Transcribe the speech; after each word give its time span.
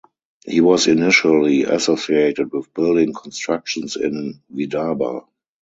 He 0.47 0.61
was 0.61 0.87
initially 0.87 1.61
associated 1.65 2.51
with 2.51 2.73
building 2.73 3.13
constructions 3.13 3.95
in 3.97 4.41
Vidarbha. 4.51 5.27